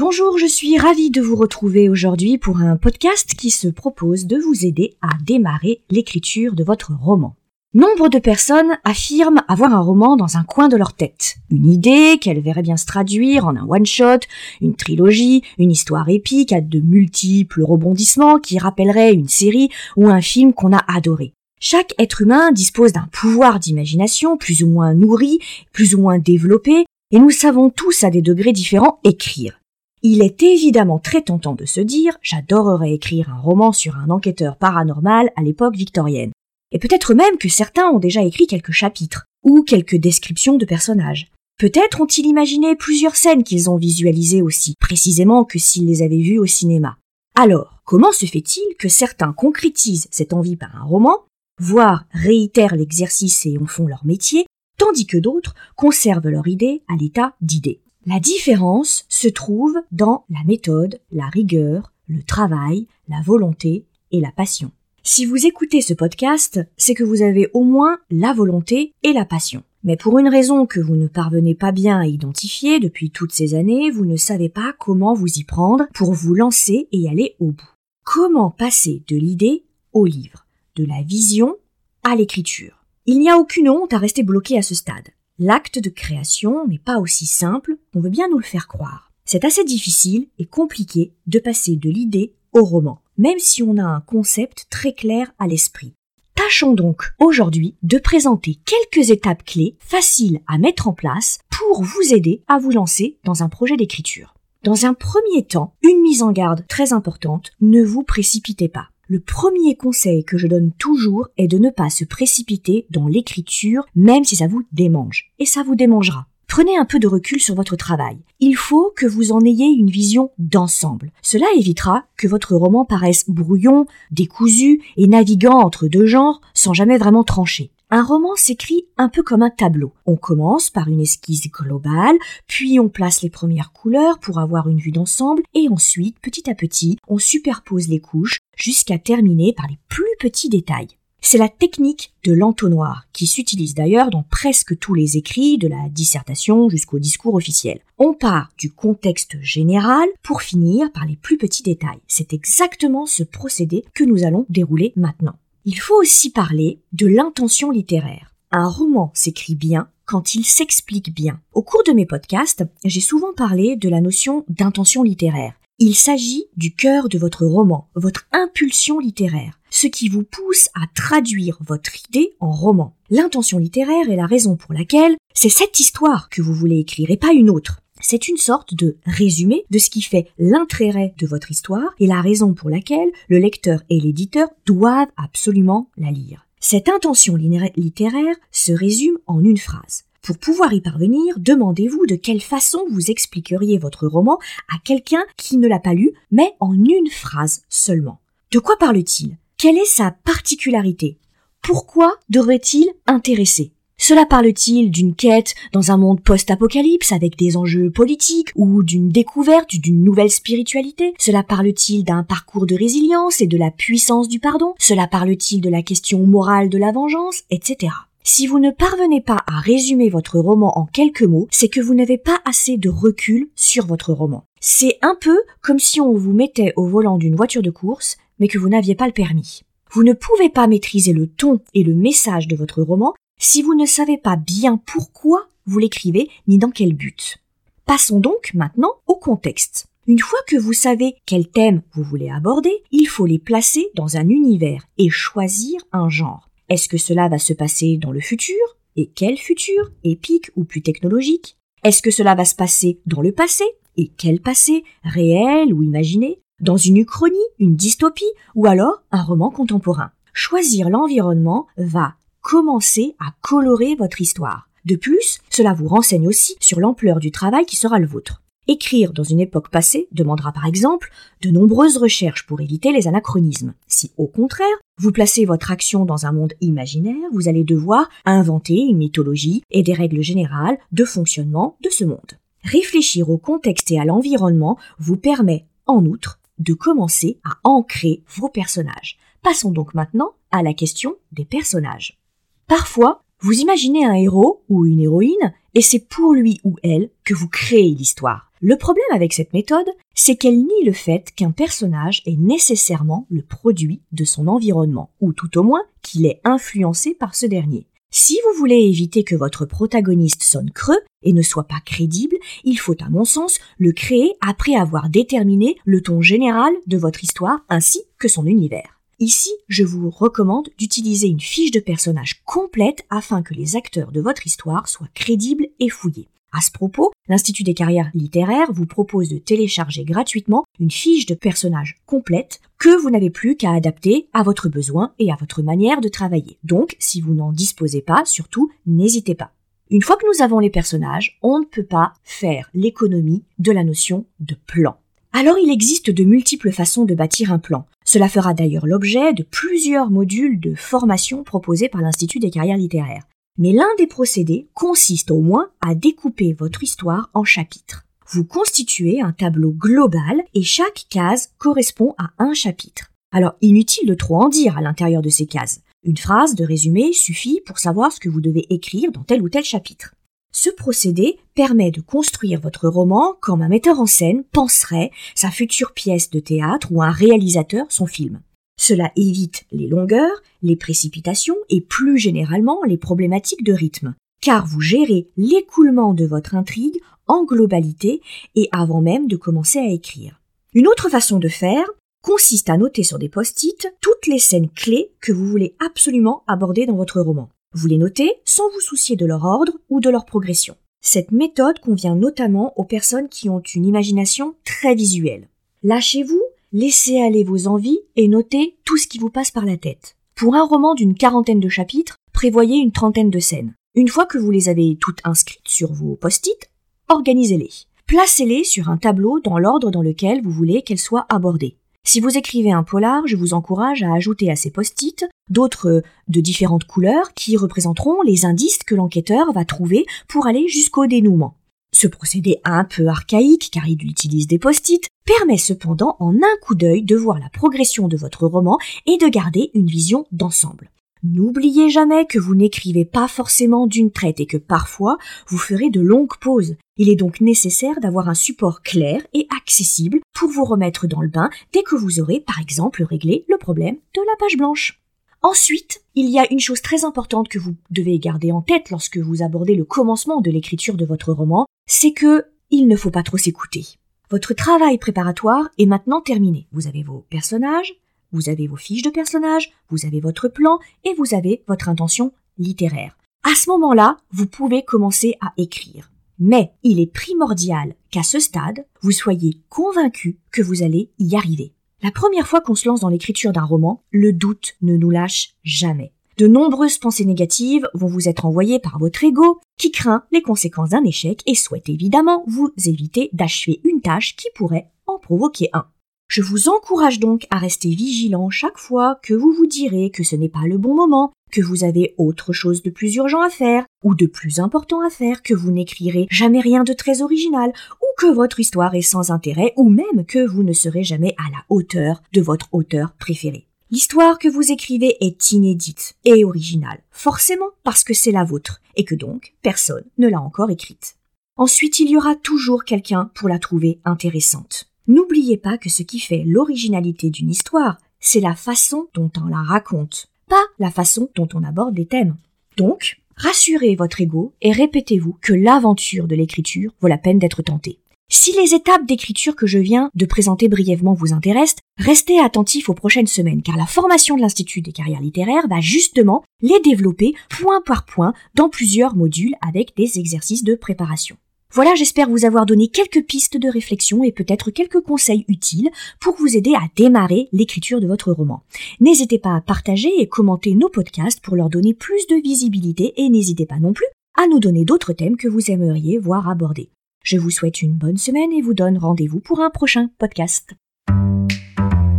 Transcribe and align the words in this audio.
Bonjour, 0.00 0.38
je 0.38 0.46
suis 0.46 0.78
ravie 0.78 1.10
de 1.10 1.20
vous 1.20 1.34
retrouver 1.34 1.88
aujourd'hui 1.88 2.38
pour 2.38 2.58
un 2.58 2.76
podcast 2.76 3.34
qui 3.34 3.50
se 3.50 3.66
propose 3.66 4.26
de 4.26 4.36
vous 4.36 4.64
aider 4.64 4.94
à 5.02 5.08
démarrer 5.24 5.80
l'écriture 5.90 6.54
de 6.54 6.62
votre 6.62 6.92
roman. 6.92 7.34
Nombre 7.74 8.08
de 8.08 8.20
personnes 8.20 8.78
affirment 8.84 9.42
avoir 9.48 9.74
un 9.74 9.80
roman 9.80 10.14
dans 10.14 10.36
un 10.36 10.44
coin 10.44 10.68
de 10.68 10.76
leur 10.76 10.92
tête. 10.92 11.38
Une 11.50 11.66
idée 11.66 12.18
qu'elles 12.20 12.40
verraient 12.40 12.62
bien 12.62 12.76
se 12.76 12.86
traduire 12.86 13.44
en 13.44 13.56
un 13.56 13.66
one-shot, 13.68 14.20
une 14.60 14.76
trilogie, 14.76 15.42
une 15.58 15.72
histoire 15.72 16.08
épique 16.08 16.52
à 16.52 16.60
de 16.60 16.78
multiples 16.78 17.64
rebondissements 17.64 18.38
qui 18.38 18.56
rappelleraient 18.60 19.12
une 19.12 19.26
série 19.26 19.68
ou 19.96 20.06
un 20.06 20.20
film 20.20 20.52
qu'on 20.52 20.76
a 20.76 20.84
adoré. 20.86 21.32
Chaque 21.58 21.94
être 21.98 22.22
humain 22.22 22.52
dispose 22.52 22.92
d'un 22.92 23.08
pouvoir 23.10 23.58
d'imagination 23.58 24.36
plus 24.36 24.62
ou 24.62 24.68
moins 24.68 24.94
nourri, 24.94 25.40
plus 25.72 25.96
ou 25.96 26.00
moins 26.00 26.20
développé, 26.20 26.86
et 27.10 27.18
nous 27.18 27.30
savons 27.30 27.68
tous 27.68 28.04
à 28.04 28.10
des 28.10 28.22
degrés 28.22 28.52
différents 28.52 29.00
écrire. 29.02 29.57
Il 30.02 30.22
est 30.22 30.42
évidemment 30.42 31.00
très 31.00 31.22
tentant 31.22 31.54
de 31.54 31.64
se 31.64 31.80
dire 31.80 32.16
j'adorerais 32.22 32.92
écrire 32.92 33.30
un 33.30 33.40
roman 33.40 33.72
sur 33.72 33.96
un 33.96 34.10
enquêteur 34.10 34.56
paranormal 34.56 35.30
à 35.36 35.42
l'époque 35.42 35.74
victorienne. 35.74 36.30
Et 36.70 36.78
peut-être 36.78 37.14
même 37.14 37.36
que 37.38 37.48
certains 37.48 37.88
ont 37.88 37.98
déjà 37.98 38.22
écrit 38.22 38.46
quelques 38.46 38.72
chapitres, 38.72 39.24
ou 39.42 39.62
quelques 39.62 39.96
descriptions 39.96 40.56
de 40.56 40.64
personnages. 40.64 41.30
Peut-être 41.58 42.00
ont-ils 42.00 42.26
imaginé 42.26 42.76
plusieurs 42.76 43.16
scènes 43.16 43.42
qu'ils 43.42 43.68
ont 43.68 43.76
visualisées 43.76 44.42
aussi 44.42 44.74
précisément 44.78 45.44
que 45.44 45.58
s'ils 45.58 45.86
les 45.86 46.02
avaient 46.02 46.20
vues 46.20 46.38
au 46.38 46.46
cinéma. 46.46 46.96
Alors, 47.34 47.80
comment 47.84 48.12
se 48.12 48.26
fait-il 48.26 48.76
que 48.78 48.88
certains 48.88 49.32
concrétisent 49.32 50.06
cette 50.10 50.32
envie 50.32 50.56
par 50.56 50.76
un 50.76 50.84
roman, 50.84 51.16
voire 51.60 52.04
réitèrent 52.12 52.76
l'exercice 52.76 53.46
et 53.46 53.58
en 53.58 53.66
font 53.66 53.86
leur 53.86 54.04
métier, 54.04 54.46
tandis 54.78 55.06
que 55.06 55.18
d'autres 55.18 55.54
conservent 55.74 56.28
leur 56.28 56.46
idée 56.46 56.82
à 56.88 56.94
l'état 56.96 57.34
d'idée? 57.40 57.80
La 58.08 58.20
différence 58.20 59.04
se 59.10 59.28
trouve 59.28 59.76
dans 59.92 60.24
la 60.30 60.42
méthode, 60.46 60.98
la 61.12 61.26
rigueur, 61.26 61.92
le 62.08 62.22
travail, 62.22 62.86
la 63.06 63.20
volonté 63.20 63.84
et 64.12 64.22
la 64.22 64.32
passion. 64.32 64.70
Si 65.02 65.26
vous 65.26 65.44
écoutez 65.44 65.82
ce 65.82 65.92
podcast, 65.92 66.58
c'est 66.78 66.94
que 66.94 67.04
vous 67.04 67.20
avez 67.20 67.50
au 67.52 67.64
moins 67.64 67.98
la 68.10 68.32
volonté 68.32 68.94
et 69.02 69.12
la 69.12 69.26
passion. 69.26 69.62
Mais 69.84 69.96
pour 69.96 70.18
une 70.18 70.28
raison 70.28 70.64
que 70.64 70.80
vous 70.80 70.96
ne 70.96 71.06
parvenez 71.06 71.54
pas 71.54 71.70
bien 71.70 72.00
à 72.00 72.06
identifier 72.06 72.80
depuis 72.80 73.10
toutes 73.10 73.32
ces 73.32 73.54
années, 73.54 73.90
vous 73.90 74.06
ne 74.06 74.16
savez 74.16 74.48
pas 74.48 74.74
comment 74.78 75.12
vous 75.12 75.38
y 75.38 75.44
prendre 75.44 75.86
pour 75.92 76.14
vous 76.14 76.34
lancer 76.34 76.88
et 76.92 77.10
aller 77.10 77.36
au 77.40 77.48
bout. 77.48 77.74
Comment 78.04 78.50
passer 78.50 79.02
de 79.06 79.16
l'idée 79.16 79.64
au 79.92 80.06
livre, 80.06 80.46
de 80.76 80.86
la 80.86 81.02
vision 81.02 81.56
à 82.04 82.16
l'écriture? 82.16 82.86
Il 83.04 83.18
n'y 83.18 83.28
a 83.28 83.36
aucune 83.36 83.68
honte 83.68 83.92
à 83.92 83.98
rester 83.98 84.22
bloqué 84.22 84.56
à 84.56 84.62
ce 84.62 84.74
stade. 84.74 85.08
L'acte 85.40 85.78
de 85.78 85.88
création 85.88 86.66
n'est 86.66 86.80
pas 86.80 86.98
aussi 86.98 87.24
simple 87.24 87.76
qu'on 87.92 88.00
veut 88.00 88.10
bien 88.10 88.28
nous 88.28 88.38
le 88.38 88.44
faire 88.44 88.66
croire. 88.66 89.12
C'est 89.24 89.44
assez 89.44 89.62
difficile 89.62 90.26
et 90.40 90.46
compliqué 90.46 91.12
de 91.28 91.38
passer 91.38 91.76
de 91.76 91.88
l'idée 91.88 92.32
au 92.52 92.64
roman, 92.64 93.02
même 93.18 93.38
si 93.38 93.62
on 93.62 93.76
a 93.76 93.84
un 93.84 94.00
concept 94.00 94.66
très 94.68 94.92
clair 94.92 95.32
à 95.38 95.46
l'esprit. 95.46 95.94
Tâchons 96.34 96.74
donc 96.74 97.12
aujourd'hui 97.20 97.76
de 97.84 97.98
présenter 97.98 98.56
quelques 98.64 99.10
étapes 99.10 99.44
clés 99.44 99.76
faciles 99.78 100.40
à 100.48 100.58
mettre 100.58 100.88
en 100.88 100.92
place 100.92 101.38
pour 101.50 101.84
vous 101.84 102.12
aider 102.12 102.42
à 102.48 102.58
vous 102.58 102.72
lancer 102.72 103.18
dans 103.22 103.44
un 103.44 103.48
projet 103.48 103.76
d'écriture. 103.76 104.34
Dans 104.64 104.86
un 104.86 104.94
premier 104.94 105.44
temps, 105.46 105.74
une 105.82 106.02
mise 106.02 106.24
en 106.24 106.32
garde 106.32 106.66
très 106.66 106.92
importante, 106.92 107.52
ne 107.60 107.84
vous 107.84 108.02
précipitez 108.02 108.68
pas. 108.68 108.88
Le 109.10 109.20
premier 109.20 109.74
conseil 109.74 110.22
que 110.22 110.36
je 110.36 110.46
donne 110.46 110.70
toujours 110.72 111.28
est 111.38 111.48
de 111.48 111.56
ne 111.56 111.70
pas 111.70 111.88
se 111.88 112.04
précipiter 112.04 112.84
dans 112.90 113.08
l'écriture, 113.08 113.86
même 113.94 114.22
si 114.22 114.36
ça 114.36 114.46
vous 114.46 114.64
démange. 114.72 115.32
Et 115.38 115.46
ça 115.46 115.62
vous 115.62 115.74
démangera. 115.74 116.26
Prenez 116.46 116.76
un 116.76 116.84
peu 116.84 116.98
de 116.98 117.06
recul 117.06 117.40
sur 117.40 117.54
votre 117.54 117.74
travail. 117.74 118.18
Il 118.38 118.54
faut 118.54 118.92
que 118.94 119.06
vous 119.06 119.32
en 119.32 119.40
ayez 119.40 119.64
une 119.64 119.88
vision 119.88 120.30
d'ensemble. 120.36 121.10
Cela 121.22 121.46
évitera 121.56 122.04
que 122.18 122.28
votre 122.28 122.54
roman 122.54 122.84
paraisse 122.84 123.24
brouillon, 123.30 123.86
décousu 124.10 124.82
et 124.98 125.06
naviguant 125.06 125.58
entre 125.58 125.88
deux 125.88 126.04
genres 126.04 126.42
sans 126.52 126.74
jamais 126.74 126.98
vraiment 126.98 127.24
trancher. 127.24 127.70
Un 127.90 128.02
roman 128.02 128.34
s'écrit 128.36 128.84
un 128.98 129.08
peu 129.08 129.22
comme 129.22 129.42
un 129.42 129.48
tableau. 129.48 129.94
On 130.04 130.16
commence 130.16 130.68
par 130.68 130.88
une 130.88 131.00
esquisse 131.00 131.50
globale, 131.50 132.16
puis 132.46 132.78
on 132.78 132.90
place 132.90 133.22
les 133.22 133.30
premières 133.30 133.72
couleurs 133.72 134.18
pour 134.18 134.38
avoir 134.38 134.68
une 134.68 134.80
vue 134.80 134.92
d'ensemble, 134.92 135.42
et 135.54 135.70
ensuite, 135.70 136.20
petit 136.20 136.50
à 136.50 136.54
petit, 136.54 136.98
on 137.08 137.16
superpose 137.16 137.88
les 137.88 138.00
couches 138.00 138.40
jusqu'à 138.58 138.98
terminer 138.98 139.52
par 139.52 139.66
les 139.68 139.78
plus 139.88 140.04
petits 140.18 140.48
détails. 140.48 140.88
C'est 141.20 141.38
la 141.38 141.48
technique 141.48 142.12
de 142.24 142.32
l'entonnoir, 142.32 143.06
qui 143.12 143.26
s'utilise 143.26 143.74
d'ailleurs 143.74 144.10
dans 144.10 144.22
presque 144.22 144.78
tous 144.78 144.94
les 144.94 145.16
écrits, 145.16 145.58
de 145.58 145.66
la 145.66 145.88
dissertation 145.90 146.68
jusqu'au 146.68 146.98
discours 146.98 147.34
officiel. 147.34 147.80
On 147.98 148.14
part 148.14 148.50
du 148.56 148.70
contexte 148.70 149.36
général 149.42 150.08
pour 150.22 150.42
finir 150.42 150.92
par 150.92 151.06
les 151.06 151.16
plus 151.16 151.36
petits 151.36 151.64
détails. 151.64 152.00
C'est 152.06 152.32
exactement 152.32 153.04
ce 153.06 153.24
procédé 153.24 153.84
que 153.94 154.04
nous 154.04 154.24
allons 154.24 154.46
dérouler 154.48 154.92
maintenant. 154.96 155.36
Il 155.64 155.78
faut 155.78 155.96
aussi 156.00 156.30
parler 156.30 156.80
de 156.92 157.06
l'intention 157.06 157.70
littéraire. 157.70 158.34
Un 158.52 158.68
roman 158.68 159.10
s'écrit 159.12 159.56
bien 159.56 159.88
quand 160.06 160.34
il 160.34 160.44
s'explique 160.44 161.14
bien. 161.14 161.40
Au 161.52 161.62
cours 161.62 161.82
de 161.84 161.92
mes 161.92 162.06
podcasts, 162.06 162.64
j'ai 162.84 163.00
souvent 163.00 163.34
parlé 163.34 163.76
de 163.76 163.90
la 163.90 164.00
notion 164.00 164.44
d'intention 164.48 165.02
littéraire. 165.02 165.57
Il 165.80 165.94
s'agit 165.94 166.46
du 166.56 166.74
cœur 166.74 167.08
de 167.08 167.20
votre 167.20 167.46
roman, 167.46 167.88
votre 167.94 168.26
impulsion 168.32 168.98
littéraire, 168.98 169.60
ce 169.70 169.86
qui 169.86 170.08
vous 170.08 170.24
pousse 170.24 170.68
à 170.74 170.86
traduire 170.92 171.56
votre 171.60 171.92
idée 172.08 172.34
en 172.40 172.50
roman. 172.50 172.96
L'intention 173.10 173.58
littéraire 173.58 174.10
est 174.10 174.16
la 174.16 174.26
raison 174.26 174.56
pour 174.56 174.74
laquelle 174.74 175.16
c'est 175.34 175.48
cette 175.48 175.78
histoire 175.78 176.30
que 176.30 176.42
vous 176.42 176.52
voulez 176.52 176.80
écrire 176.80 177.12
et 177.12 177.16
pas 177.16 177.32
une 177.32 177.48
autre. 177.48 177.80
C'est 178.00 178.26
une 178.26 178.38
sorte 178.38 178.74
de 178.74 178.96
résumé 179.06 179.66
de 179.70 179.78
ce 179.78 179.88
qui 179.88 180.02
fait 180.02 180.26
l'intérêt 180.36 181.14
de 181.16 181.28
votre 181.28 181.52
histoire 181.52 181.94
et 182.00 182.08
la 182.08 182.22
raison 182.22 182.54
pour 182.54 182.70
laquelle 182.70 183.12
le 183.28 183.38
lecteur 183.38 183.84
et 183.88 184.00
l'éditeur 184.00 184.48
doivent 184.66 185.12
absolument 185.16 185.90
la 185.96 186.10
lire. 186.10 186.44
Cette 186.58 186.88
intention 186.88 187.36
littéraire 187.36 188.34
se 188.50 188.72
résume 188.72 189.18
en 189.28 189.44
une 189.44 189.58
phrase. 189.58 190.07
Pour 190.28 190.36
pouvoir 190.36 190.74
y 190.74 190.82
parvenir, 190.82 191.36
demandez-vous 191.38 192.04
de 192.04 192.14
quelle 192.14 192.42
façon 192.42 192.80
vous 192.90 193.10
expliqueriez 193.10 193.78
votre 193.78 194.06
roman 194.06 194.38
à 194.70 194.76
quelqu'un 194.84 195.24
qui 195.38 195.56
ne 195.56 195.66
l'a 195.66 195.78
pas 195.78 195.94
lu, 195.94 196.12
mais 196.30 196.52
en 196.60 196.74
une 196.74 197.08
phrase 197.10 197.62
seulement. 197.70 198.20
De 198.52 198.58
quoi 198.58 198.76
parle-t-il? 198.76 199.38
Quelle 199.56 199.78
est 199.78 199.86
sa 199.86 200.10
particularité? 200.10 201.16
Pourquoi 201.62 202.14
devrait-il 202.28 202.90
intéresser? 203.06 203.72
Cela 203.96 204.26
parle-t-il 204.26 204.90
d'une 204.90 205.14
quête 205.14 205.54
dans 205.72 205.92
un 205.92 205.96
monde 205.96 206.20
post-apocalypse 206.20 207.12
avec 207.12 207.38
des 207.38 207.56
enjeux 207.56 207.90
politiques 207.90 208.50
ou 208.54 208.82
d'une 208.82 209.08
découverte 209.08 209.76
d'une 209.76 210.04
nouvelle 210.04 210.30
spiritualité? 210.30 211.14
Cela 211.18 211.42
parle-t-il 211.42 212.04
d'un 212.04 212.22
parcours 212.22 212.66
de 212.66 212.74
résilience 212.74 213.40
et 213.40 213.46
de 213.46 213.56
la 213.56 213.70
puissance 213.70 214.28
du 214.28 214.40
pardon? 214.40 214.74
Cela 214.78 215.06
parle-t-il 215.06 215.62
de 215.62 215.70
la 215.70 215.80
question 215.80 216.26
morale 216.26 216.68
de 216.68 216.76
la 216.76 216.92
vengeance, 216.92 217.44
etc. 217.50 217.92
Si 218.30 218.46
vous 218.46 218.58
ne 218.58 218.70
parvenez 218.70 219.22
pas 219.22 219.42
à 219.46 219.58
résumer 219.58 220.10
votre 220.10 220.38
roman 220.38 220.78
en 220.78 220.84
quelques 220.84 221.22
mots, 221.22 221.48
c'est 221.50 221.70
que 221.70 221.80
vous 221.80 221.94
n'avez 221.94 222.18
pas 222.18 222.38
assez 222.44 222.76
de 222.76 222.90
recul 222.90 223.48
sur 223.56 223.86
votre 223.86 224.12
roman. 224.12 224.44
C'est 224.60 224.98
un 225.00 225.16
peu 225.18 225.40
comme 225.62 225.78
si 225.78 225.98
on 225.98 226.12
vous 226.12 226.34
mettait 226.34 226.74
au 226.76 226.84
volant 226.84 227.16
d'une 227.16 227.36
voiture 227.36 227.62
de 227.62 227.70
course, 227.70 228.18
mais 228.38 228.46
que 228.46 228.58
vous 228.58 228.68
n'aviez 228.68 228.94
pas 228.94 229.06
le 229.06 229.14
permis. 229.14 229.62
Vous 229.92 230.02
ne 230.02 230.12
pouvez 230.12 230.50
pas 230.50 230.66
maîtriser 230.66 231.14
le 231.14 231.26
ton 231.26 231.62
et 231.72 231.82
le 231.82 231.94
message 231.94 232.48
de 232.48 232.54
votre 232.54 232.82
roman 232.82 233.14
si 233.40 233.62
vous 233.62 233.74
ne 233.74 233.86
savez 233.86 234.18
pas 234.18 234.36
bien 234.36 234.76
pourquoi 234.76 235.48
vous 235.64 235.78
l'écrivez 235.78 236.28
ni 236.48 236.58
dans 236.58 236.70
quel 236.70 236.92
but. 236.92 237.38
Passons 237.86 238.20
donc 238.20 238.50
maintenant 238.52 238.92
au 239.06 239.14
contexte. 239.14 239.86
Une 240.06 240.20
fois 240.20 240.40
que 240.46 240.56
vous 240.56 240.74
savez 240.74 241.14
quel 241.24 241.48
thème 241.48 241.80
vous 241.94 242.02
voulez 242.02 242.28
aborder, 242.28 242.82
il 242.90 243.06
faut 243.06 243.24
les 243.24 243.38
placer 243.38 243.88
dans 243.94 244.18
un 244.18 244.28
univers 244.28 244.84
et 244.98 245.08
choisir 245.08 245.80
un 245.92 246.10
genre. 246.10 246.47
Est-ce 246.68 246.90
que 246.90 246.98
cela 246.98 247.28
va 247.28 247.38
se 247.38 247.54
passer 247.54 247.96
dans 247.96 248.12
le 248.12 248.20
futur? 248.20 248.54
Et 248.94 249.06
quel 249.06 249.38
futur? 249.38 249.90
Épique 250.04 250.50
ou 250.54 250.64
plus 250.64 250.82
technologique? 250.82 251.56
Est-ce 251.82 252.02
que 252.02 252.10
cela 252.10 252.34
va 252.34 252.44
se 252.44 252.54
passer 252.54 253.00
dans 253.06 253.22
le 253.22 253.32
passé? 253.32 253.64
Et 253.96 254.12
quel 254.18 254.40
passé? 254.40 254.84
Réel 255.02 255.72
ou 255.72 255.82
imaginé? 255.82 256.42
Dans 256.60 256.76
une 256.76 256.98
uchronie, 256.98 257.36
une 257.58 257.74
dystopie 257.74 258.30
ou 258.54 258.66
alors 258.66 259.02
un 259.12 259.22
roman 259.22 259.50
contemporain? 259.50 260.10
Choisir 260.34 260.90
l'environnement 260.90 261.68
va 261.78 262.16
commencer 262.42 263.16
à 263.18 263.34
colorer 263.40 263.94
votre 263.94 264.20
histoire. 264.20 264.68
De 264.84 264.96
plus, 264.96 265.38
cela 265.48 265.72
vous 265.72 265.88
renseigne 265.88 266.28
aussi 266.28 266.54
sur 266.60 266.80
l'ampleur 266.80 267.18
du 267.18 267.30
travail 267.30 267.64
qui 267.64 267.76
sera 267.76 267.98
le 267.98 268.06
vôtre. 268.06 268.42
Écrire 268.70 269.14
dans 269.14 269.24
une 269.24 269.40
époque 269.40 269.70
passée 269.70 270.08
demandera 270.12 270.52
par 270.52 270.66
exemple 270.66 271.10
de 271.40 271.48
nombreuses 271.48 271.96
recherches 271.96 272.46
pour 272.46 272.60
éviter 272.60 272.92
les 272.92 273.08
anachronismes. 273.08 273.72
Si 273.86 274.12
au 274.18 274.26
contraire, 274.26 274.66
vous 274.98 275.10
placez 275.10 275.46
votre 275.46 275.70
action 275.70 276.04
dans 276.04 276.26
un 276.26 276.32
monde 276.32 276.52
imaginaire, 276.60 277.30
vous 277.32 277.48
allez 277.48 277.64
devoir 277.64 278.10
inventer 278.26 278.76
une 278.76 278.98
mythologie 278.98 279.62
et 279.70 279.82
des 279.82 279.94
règles 279.94 280.20
générales 280.20 280.76
de 280.92 281.06
fonctionnement 281.06 281.78
de 281.82 281.88
ce 281.88 282.04
monde. 282.04 282.38
Réfléchir 282.62 283.30
au 283.30 283.38
contexte 283.38 283.90
et 283.90 283.98
à 283.98 284.04
l'environnement 284.04 284.76
vous 284.98 285.16
permet, 285.16 285.64
en 285.86 286.04
outre, 286.04 286.38
de 286.58 286.74
commencer 286.74 287.38
à 287.44 287.56
ancrer 287.64 288.22
vos 288.36 288.50
personnages. 288.50 289.16
Passons 289.42 289.70
donc 289.70 289.94
maintenant 289.94 290.32
à 290.50 290.62
la 290.62 290.74
question 290.74 291.16
des 291.32 291.46
personnages. 291.46 292.18
Parfois, 292.66 293.22
vous 293.40 293.60
imaginez 293.60 294.04
un 294.04 294.14
héros 294.14 294.62
ou 294.68 294.84
une 294.84 295.00
héroïne 295.00 295.54
et 295.78 295.80
c'est 295.80 296.08
pour 296.08 296.34
lui 296.34 296.60
ou 296.64 296.74
elle 296.82 297.08
que 297.22 297.34
vous 297.34 297.46
créez 297.46 297.94
l'histoire. 297.94 298.50
Le 298.60 298.76
problème 298.76 299.04
avec 299.14 299.32
cette 299.32 299.52
méthode, 299.52 299.86
c'est 300.12 300.34
qu'elle 300.34 300.58
nie 300.58 300.84
le 300.84 300.92
fait 300.92 301.30
qu'un 301.36 301.52
personnage 301.52 302.20
est 302.26 302.36
nécessairement 302.36 303.28
le 303.30 303.42
produit 303.42 304.02
de 304.10 304.24
son 304.24 304.48
environnement, 304.48 305.12
ou 305.20 305.32
tout 305.32 305.56
au 305.56 305.62
moins 305.62 305.82
qu'il 306.02 306.26
est 306.26 306.40
influencé 306.42 307.14
par 307.14 307.36
ce 307.36 307.46
dernier. 307.46 307.86
Si 308.10 308.40
vous 308.44 308.58
voulez 308.58 308.88
éviter 308.88 309.22
que 309.22 309.36
votre 309.36 309.66
protagoniste 309.66 310.42
sonne 310.42 310.72
creux 310.72 310.98
et 311.22 311.32
ne 311.32 311.42
soit 311.42 311.68
pas 311.68 311.80
crédible, 311.86 312.38
il 312.64 312.74
faut 312.76 312.96
à 313.00 313.08
mon 313.08 313.24
sens 313.24 313.60
le 313.78 313.92
créer 313.92 314.32
après 314.44 314.74
avoir 314.74 315.08
déterminé 315.08 315.76
le 315.84 316.00
ton 316.00 316.22
général 316.22 316.72
de 316.88 316.98
votre 316.98 317.22
histoire 317.22 317.60
ainsi 317.68 318.02
que 318.18 318.26
son 318.26 318.46
univers. 318.46 318.97
Ici, 319.20 319.50
je 319.66 319.82
vous 319.82 320.10
recommande 320.10 320.68
d'utiliser 320.78 321.26
une 321.26 321.40
fiche 321.40 321.72
de 321.72 321.80
personnage 321.80 322.40
complète 322.44 323.04
afin 323.10 323.42
que 323.42 323.52
les 323.52 323.74
acteurs 323.74 324.12
de 324.12 324.20
votre 324.20 324.46
histoire 324.46 324.86
soient 324.86 325.08
crédibles 325.12 325.66
et 325.80 325.88
fouillés. 325.88 326.28
À 326.52 326.60
ce 326.60 326.70
propos, 326.70 327.10
l'Institut 327.28 327.64
des 327.64 327.74
carrières 327.74 328.12
littéraires 328.14 328.72
vous 328.72 328.86
propose 328.86 329.28
de 329.28 329.38
télécharger 329.38 330.04
gratuitement 330.04 330.62
une 330.78 330.92
fiche 330.92 331.26
de 331.26 331.34
personnage 331.34 331.96
complète 332.06 332.60
que 332.78 332.96
vous 332.96 333.10
n'avez 333.10 333.28
plus 333.28 333.56
qu'à 333.56 333.72
adapter 333.72 334.28
à 334.34 334.44
votre 334.44 334.68
besoin 334.68 335.12
et 335.18 335.32
à 335.32 335.36
votre 335.36 335.62
manière 335.62 336.00
de 336.00 336.08
travailler. 336.08 336.56
Donc, 336.62 336.94
si 337.00 337.20
vous 337.20 337.34
n'en 337.34 337.50
disposez 337.50 338.02
pas, 338.02 338.24
surtout, 338.24 338.70
n'hésitez 338.86 339.34
pas. 339.34 339.50
Une 339.90 340.02
fois 340.02 340.16
que 340.16 340.26
nous 340.28 340.44
avons 340.44 340.60
les 340.60 340.70
personnages, 340.70 341.40
on 341.42 341.58
ne 341.58 341.64
peut 341.64 341.82
pas 341.82 342.12
faire 342.22 342.70
l'économie 342.72 343.42
de 343.58 343.72
la 343.72 343.82
notion 343.82 344.26
de 344.38 344.54
plan. 344.54 344.96
Alors 345.32 345.56
il 345.62 345.70
existe 345.70 346.10
de 346.10 346.24
multiples 346.24 346.72
façons 346.72 347.04
de 347.04 347.14
bâtir 347.14 347.52
un 347.52 347.58
plan. 347.58 347.86
Cela 348.10 348.30
fera 348.30 348.54
d'ailleurs 348.54 348.86
l'objet 348.86 349.34
de 349.34 349.42
plusieurs 349.42 350.08
modules 350.08 350.58
de 350.60 350.74
formation 350.74 351.44
proposés 351.44 351.90
par 351.90 352.00
l'Institut 352.00 352.38
des 352.38 352.48
carrières 352.48 352.78
littéraires. 352.78 353.24
Mais 353.58 353.70
l'un 353.70 353.94
des 353.98 354.06
procédés 354.06 354.66
consiste 354.72 355.30
au 355.30 355.42
moins 355.42 355.68
à 355.82 355.94
découper 355.94 356.54
votre 356.54 356.82
histoire 356.82 357.28
en 357.34 357.44
chapitres. 357.44 358.06
Vous 358.30 358.44
constituez 358.44 359.20
un 359.20 359.32
tableau 359.32 359.72
global 359.72 360.42
et 360.54 360.62
chaque 360.62 361.04
case 361.10 361.50
correspond 361.58 362.14
à 362.16 362.30
un 362.38 362.54
chapitre. 362.54 363.12
Alors 363.30 363.56
inutile 363.60 364.08
de 364.08 364.14
trop 364.14 364.36
en 364.36 364.48
dire 364.48 364.78
à 364.78 364.80
l'intérieur 364.80 365.20
de 365.20 365.28
ces 365.28 365.44
cases. 365.44 365.82
Une 366.02 366.16
phrase 366.16 366.54
de 366.54 366.64
résumé 366.64 367.12
suffit 367.12 367.60
pour 367.66 367.78
savoir 367.78 368.10
ce 368.10 368.20
que 368.20 368.30
vous 368.30 368.40
devez 368.40 368.64
écrire 368.70 369.12
dans 369.12 369.24
tel 369.24 369.42
ou 369.42 369.50
tel 369.50 369.64
chapitre. 369.64 370.14
Ce 370.52 370.70
procédé 370.70 371.38
permet 371.54 371.90
de 371.90 372.00
construire 372.00 372.60
votre 372.60 372.88
roman 372.88 373.34
comme 373.40 373.62
un 373.62 373.68
metteur 373.68 374.00
en 374.00 374.06
scène 374.06 374.44
penserait 374.44 375.10
sa 375.34 375.50
future 375.50 375.92
pièce 375.92 376.30
de 376.30 376.40
théâtre 376.40 376.88
ou 376.90 377.02
un 377.02 377.10
réalisateur 377.10 377.86
son 377.90 378.06
film. 378.06 378.40
Cela 378.78 379.12
évite 379.16 379.64
les 379.72 379.88
longueurs, 379.88 380.42
les 380.62 380.76
précipitations 380.76 381.56
et 381.68 381.80
plus 381.80 382.16
généralement 382.16 382.82
les 382.84 382.96
problématiques 382.96 383.64
de 383.64 383.72
rythme, 383.72 384.14
car 384.40 384.66
vous 384.66 384.80
gérez 384.80 385.28
l'écoulement 385.36 386.14
de 386.14 386.24
votre 386.24 386.54
intrigue 386.54 387.00
en 387.26 387.44
globalité 387.44 388.22
et 388.54 388.68
avant 388.72 389.00
même 389.00 389.26
de 389.26 389.36
commencer 389.36 389.78
à 389.78 389.90
écrire. 389.90 390.40
Une 390.74 390.86
autre 390.86 391.08
façon 391.08 391.38
de 391.38 391.48
faire 391.48 391.86
consiste 392.22 392.70
à 392.70 392.76
noter 392.76 393.02
sur 393.02 393.18
des 393.18 393.28
post-it 393.28 393.92
toutes 394.00 394.26
les 394.26 394.38
scènes 394.38 394.70
clés 394.70 395.10
que 395.20 395.32
vous 395.32 395.46
voulez 395.46 395.74
absolument 395.84 396.42
aborder 396.46 396.86
dans 396.86 396.96
votre 396.96 397.20
roman. 397.20 397.48
Vous 397.74 397.86
les 397.86 397.98
notez 397.98 398.32
sans 398.44 398.68
vous 398.70 398.80
soucier 398.80 399.14
de 399.16 399.26
leur 399.26 399.44
ordre 399.44 399.72
ou 399.90 400.00
de 400.00 400.08
leur 400.08 400.24
progression. 400.24 400.76
Cette 401.00 401.32
méthode 401.32 401.80
convient 401.80 402.14
notamment 402.14 402.72
aux 402.78 402.84
personnes 402.84 403.28
qui 403.28 403.48
ont 403.48 403.60
une 403.60 403.84
imagination 403.84 404.54
très 404.64 404.94
visuelle. 404.94 405.48
Lâchez-vous 405.82 406.42
laissez 406.72 407.20
aller 407.20 407.44
vos 407.44 407.66
envies 407.66 408.00
et 408.16 408.28
notez 408.28 408.76
tout 408.84 408.96
ce 408.96 409.06
qui 409.06 409.18
vous 409.18 409.30
passe 409.30 409.50
par 409.50 409.64
la 409.64 409.76
tête. 409.76 410.16
Pour 410.34 410.54
un 410.54 410.64
roman 410.64 410.94
d'une 410.94 411.14
quarantaine 411.14 411.60
de 411.60 411.68
chapitres, 411.68 412.16
prévoyez 412.32 412.76
une 412.76 412.92
trentaine 412.92 413.30
de 413.30 413.38
scènes. 413.38 413.74
Une 413.94 414.08
fois 414.08 414.26
que 414.26 414.38
vous 414.38 414.50
les 414.50 414.68
avez 414.68 414.96
toutes 415.00 415.20
inscrites 415.24 415.66
sur 415.66 415.92
vos 415.92 416.16
post-it, 416.16 416.70
organisez-les. 417.08 417.70
Placez-les 418.06 418.64
sur 418.64 418.88
un 418.88 418.96
tableau 418.96 419.40
dans 419.40 419.58
l'ordre 419.58 419.90
dans 419.90 420.02
lequel 420.02 420.42
vous 420.42 420.50
voulez 420.50 420.82
qu'elles 420.82 420.98
soient 420.98 421.26
abordées. 421.28 421.76
Si 422.10 422.20
vous 422.20 422.38
écrivez 422.38 422.72
un 422.72 422.84
polar, 422.84 423.26
je 423.26 423.36
vous 423.36 423.52
encourage 423.52 424.02
à 424.02 424.14
ajouter 424.14 424.50
à 424.50 424.56
ces 424.56 424.70
post-it 424.70 425.26
d'autres 425.50 426.02
de 426.28 426.40
différentes 426.40 426.84
couleurs 426.84 427.34
qui 427.34 427.58
représenteront 427.58 428.22
les 428.22 428.46
indices 428.46 428.78
que 428.78 428.94
l'enquêteur 428.94 429.52
va 429.52 429.66
trouver 429.66 430.06
pour 430.26 430.46
aller 430.46 430.68
jusqu'au 430.68 431.06
dénouement. 431.06 431.58
Ce 431.94 432.06
procédé 432.06 432.60
un 432.64 432.84
peu 432.84 433.08
archaïque, 433.08 433.68
car 433.70 433.86
il 433.86 434.02
utilise 434.06 434.46
des 434.46 434.58
post-it, 434.58 435.06
permet 435.26 435.58
cependant 435.58 436.16
en 436.18 436.34
un 436.34 436.56
coup 436.62 436.74
d'œil 436.74 437.02
de 437.02 437.14
voir 437.14 437.38
la 437.38 437.50
progression 437.50 438.08
de 438.08 438.16
votre 438.16 438.46
roman 438.46 438.78
et 439.04 439.18
de 439.18 439.28
garder 439.28 439.70
une 439.74 439.88
vision 439.88 440.24
d'ensemble. 440.32 440.90
N'oubliez 441.22 441.90
jamais 441.90 442.24
que 442.24 442.38
vous 442.38 442.54
n'écrivez 442.54 443.04
pas 443.04 443.28
forcément 443.28 443.86
d'une 443.86 444.12
traite 444.12 444.40
et 444.40 444.46
que 444.46 444.56
parfois 444.56 445.18
vous 445.46 445.58
ferez 445.58 445.90
de 445.90 446.00
longues 446.00 446.38
pauses. 446.40 446.76
Il 446.98 447.08
est 447.08 447.16
donc 447.16 447.40
nécessaire 447.40 448.00
d'avoir 448.00 448.28
un 448.28 448.34
support 448.34 448.82
clair 448.82 449.24
et 449.32 449.46
accessible 449.56 450.18
pour 450.34 450.50
vous 450.50 450.64
remettre 450.64 451.06
dans 451.06 451.22
le 451.22 451.28
bain 451.28 451.48
dès 451.72 451.84
que 451.84 451.94
vous 451.94 452.20
aurez 452.20 452.40
par 452.40 452.60
exemple 452.60 453.04
réglé 453.04 453.44
le 453.48 453.56
problème 453.56 453.96
de 454.14 454.20
la 454.20 454.36
page 454.38 454.56
blanche. 454.56 455.00
Ensuite, 455.42 456.02
il 456.16 456.28
y 456.28 456.40
a 456.40 456.52
une 456.52 456.58
chose 456.58 456.82
très 456.82 457.04
importante 457.04 457.48
que 457.48 457.60
vous 457.60 457.76
devez 457.90 458.18
garder 458.18 458.50
en 458.50 458.60
tête 458.60 458.90
lorsque 458.90 459.18
vous 459.18 459.42
abordez 459.42 459.76
le 459.76 459.84
commencement 459.84 460.40
de 460.40 460.50
l'écriture 460.50 460.96
de 460.96 461.06
votre 461.06 461.32
roman, 461.32 461.66
c'est 461.86 462.12
que 462.12 462.46
il 462.70 462.88
ne 462.88 462.96
faut 462.96 463.12
pas 463.12 463.22
trop 463.22 463.36
s'écouter. 463.36 463.86
Votre 464.30 464.52
travail 464.52 464.98
préparatoire 464.98 465.68
est 465.78 465.86
maintenant 465.86 466.20
terminé. 466.20 466.66
Vous 466.72 466.88
avez 466.88 467.04
vos 467.04 467.24
personnages, 467.30 467.94
vous 468.32 468.48
avez 468.48 468.66
vos 468.66 468.76
fiches 468.76 469.02
de 469.02 469.10
personnages, 469.10 469.70
vous 469.88 470.04
avez 470.04 470.20
votre 470.20 470.48
plan 470.48 470.80
et 471.04 471.14
vous 471.14 471.32
avez 471.34 471.62
votre 471.68 471.88
intention 471.88 472.32
littéraire. 472.58 473.16
À 473.44 473.54
ce 473.54 473.70
moment-là, 473.70 474.16
vous 474.32 474.46
pouvez 474.46 474.82
commencer 474.84 475.36
à 475.40 475.52
écrire. 475.56 476.10
Mais 476.38 476.72
il 476.82 477.00
est 477.00 477.12
primordial 477.12 477.94
qu'à 478.10 478.22
ce 478.22 478.38
stade, 478.38 478.86
vous 479.02 479.12
soyez 479.12 479.60
convaincu 479.68 480.38
que 480.50 480.62
vous 480.62 480.82
allez 480.82 481.10
y 481.18 481.36
arriver. 481.36 481.72
La 482.02 482.12
première 482.12 482.46
fois 482.46 482.60
qu'on 482.60 482.76
se 482.76 482.88
lance 482.88 483.00
dans 483.00 483.08
l'écriture 483.08 483.52
d'un 483.52 483.64
roman, 483.64 484.04
le 484.12 484.32
doute 484.32 484.76
ne 484.82 484.96
nous 484.96 485.10
lâche 485.10 485.56
jamais. 485.64 486.12
De 486.38 486.46
nombreuses 486.46 486.98
pensées 486.98 487.24
négatives 487.24 487.88
vont 487.94 488.06
vous 488.06 488.28
être 488.28 488.44
envoyées 488.44 488.78
par 488.78 489.00
votre 489.00 489.24
ego, 489.24 489.60
qui 489.76 489.90
craint 489.90 490.22
les 490.30 490.42
conséquences 490.42 490.90
d'un 490.90 491.02
échec 491.02 491.42
et 491.46 491.56
souhaite 491.56 491.88
évidemment 491.88 492.44
vous 492.46 492.70
éviter 492.86 493.28
d'achever 493.32 493.80
une 493.82 494.00
tâche 494.00 494.36
qui 494.36 494.46
pourrait 494.54 494.88
en 495.06 495.18
provoquer 495.18 495.70
un. 495.72 495.86
Je 496.28 496.42
vous 496.42 496.68
encourage 496.68 497.18
donc 497.18 497.48
à 497.50 497.58
rester 497.58 497.88
vigilant 497.88 498.50
chaque 498.50 498.78
fois 498.78 499.18
que 499.22 499.34
vous 499.34 499.50
vous 499.50 499.66
direz 499.66 500.10
que 500.10 500.22
ce 500.22 500.36
n'est 500.36 500.48
pas 500.48 500.66
le 500.68 500.78
bon 500.78 500.94
moment, 500.94 501.32
que 501.50 501.62
vous 501.62 501.84
avez 501.84 502.14
autre 502.18 502.52
chose 502.52 502.82
de 502.82 502.90
plus 502.90 503.16
urgent 503.16 503.42
à 503.42 503.50
faire, 503.50 503.84
ou 504.04 504.14
de 504.14 504.26
plus 504.26 504.58
important 504.58 505.04
à 505.04 505.10
faire, 505.10 505.42
que 505.42 505.54
vous 505.54 505.70
n'écrirez 505.70 506.26
jamais 506.30 506.60
rien 506.60 506.84
de 506.84 506.92
très 506.92 507.22
original, 507.22 507.72
ou 508.00 508.06
que 508.18 508.32
votre 508.32 508.60
histoire 508.60 508.94
est 508.94 509.02
sans 509.02 509.30
intérêt, 509.30 509.72
ou 509.76 509.88
même 509.88 510.24
que 510.26 510.46
vous 510.46 510.62
ne 510.62 510.72
serez 510.72 511.04
jamais 511.04 511.34
à 511.38 511.50
la 511.50 511.64
hauteur 511.68 512.22
de 512.32 512.40
votre 512.40 512.68
auteur 512.72 513.12
préféré. 513.18 513.66
L'histoire 513.90 514.38
que 514.38 514.48
vous 514.48 514.70
écrivez 514.70 515.16
est 515.20 515.50
inédite 515.52 516.16
et 516.24 516.44
originale, 516.44 517.02
forcément 517.10 517.70
parce 517.84 518.04
que 518.04 518.12
c'est 518.12 518.32
la 518.32 518.44
vôtre, 518.44 518.80
et 518.96 519.04
que 519.04 519.14
donc 519.14 519.54
personne 519.62 520.04
ne 520.18 520.28
l'a 520.28 520.40
encore 520.40 520.70
écrite. 520.70 521.16
Ensuite, 521.56 521.98
il 521.98 522.10
y 522.10 522.16
aura 522.16 522.36
toujours 522.36 522.84
quelqu'un 522.84 523.30
pour 523.34 523.48
la 523.48 523.58
trouver 523.58 523.98
intéressante. 524.04 524.90
N'oubliez 525.06 525.56
pas 525.56 525.78
que 525.78 525.88
ce 525.88 526.02
qui 526.02 526.20
fait 526.20 526.44
l'originalité 526.46 527.30
d'une 527.30 527.50
histoire, 527.50 527.96
c'est 528.20 528.40
la 528.40 528.54
façon 528.54 529.08
dont 529.14 529.30
on 529.42 529.46
la 529.46 529.62
raconte, 529.62 530.28
pas 530.48 530.64
la 530.78 530.90
façon 530.90 531.28
dont 531.34 531.48
on 531.54 531.64
aborde 531.64 531.96
les 531.96 532.06
thèmes. 532.06 532.36
Donc, 532.76 533.20
rassurez 533.36 533.94
votre 533.94 534.20
ego 534.20 534.54
et 534.62 534.72
répétez-vous 534.72 535.36
que 535.40 535.52
l'aventure 535.52 536.26
de 536.26 536.34
l'écriture 536.34 536.92
vaut 537.00 537.08
la 537.08 537.18
peine 537.18 537.38
d'être 537.38 537.62
tentée. 537.62 537.98
Si 538.30 538.52
les 538.52 538.74
étapes 538.74 539.06
d'écriture 539.06 539.56
que 539.56 539.66
je 539.66 539.78
viens 539.78 540.10
de 540.14 540.26
présenter 540.26 540.68
brièvement 540.68 541.14
vous 541.14 541.32
intéressent, 541.32 541.78
restez 541.96 542.38
attentifs 542.38 542.90
aux 542.90 542.94
prochaines 542.94 543.26
semaines 543.26 543.62
car 543.62 543.78
la 543.78 543.86
formation 543.86 544.36
de 544.36 544.42
l'Institut 544.42 544.82
des 544.82 544.92
carrières 544.92 545.22
littéraires 545.22 545.66
va 545.68 545.80
justement 545.80 546.44
les 546.60 546.78
développer 546.80 547.34
point 547.48 547.80
par 547.80 548.04
point 548.04 548.34
dans 548.54 548.68
plusieurs 548.68 549.16
modules 549.16 549.54
avec 549.66 549.96
des 549.96 550.18
exercices 550.18 550.62
de 550.62 550.74
préparation. 550.74 551.36
Voilà, 551.74 551.94
j'espère 551.94 552.30
vous 552.30 552.46
avoir 552.46 552.64
donné 552.64 552.88
quelques 552.88 553.22
pistes 553.24 553.58
de 553.58 553.68
réflexion 553.68 554.24
et 554.24 554.32
peut-être 554.32 554.70
quelques 554.70 555.00
conseils 555.00 555.44
utiles 555.48 555.90
pour 556.18 556.34
vous 556.36 556.56
aider 556.56 556.74
à 556.74 556.88
démarrer 556.96 557.48
l'écriture 557.52 558.00
de 558.00 558.06
votre 558.06 558.32
roman. 558.32 558.62
N'hésitez 559.00 559.38
pas 559.38 559.54
à 559.54 559.60
partager 559.60 560.08
et 560.18 560.28
commenter 560.28 560.74
nos 560.74 560.88
podcasts 560.88 561.40
pour 561.40 561.56
leur 561.56 561.68
donner 561.68 561.92
plus 561.92 562.26
de 562.28 562.36
visibilité 562.42 563.12
et 563.18 563.28
n'hésitez 563.28 563.66
pas 563.66 563.80
non 563.80 563.92
plus 563.92 564.06
à 564.38 564.46
nous 564.46 564.60
donner 564.60 564.86
d'autres 564.86 565.12
thèmes 565.12 565.36
que 565.36 565.48
vous 565.48 565.70
aimeriez 565.70 566.18
voir 566.18 566.48
abordés. 566.48 566.90
Je 567.22 567.36
vous 567.36 567.50
souhaite 567.50 567.82
une 567.82 567.92
bonne 567.92 568.16
semaine 568.16 568.52
et 568.52 568.62
vous 568.62 568.74
donne 568.74 568.96
rendez-vous 568.96 569.40
pour 569.40 569.60
un 569.60 569.68
prochain 569.68 570.08
podcast. 570.18 570.70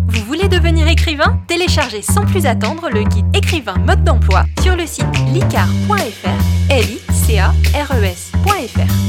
Vous 0.10 0.26
voulez 0.26 0.48
devenir 0.48 0.88
écrivain? 0.88 1.42
Téléchargez 1.48 2.04
sans 2.04 2.26
plus 2.26 2.46
attendre 2.46 2.90
le 2.90 3.04
guide 3.04 3.36
écrivain 3.36 3.78
mode 3.80 4.04
d'emploi 4.04 4.44
sur 4.62 4.76
le 4.76 4.86
site 4.86 5.06
licar.fr 5.34 6.72
l 6.72 6.86
i 6.86 7.00
c 7.14 7.40
a 7.40 7.48
r 7.50 7.96
e 7.96 8.04
s 8.04 8.29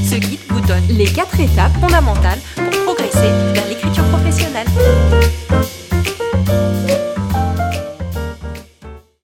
ce 0.04 0.14
guide 0.14 0.40
vous 0.49 0.61
donne 0.61 0.87
les 0.88 1.06
quatre 1.06 1.38
étapes 1.40 1.73
fondamentales 1.80 2.38
pour 2.54 2.85
progresser 2.85 3.30
vers 3.52 3.66
l'écriture 3.68 4.04
professionnelle. 4.04 4.66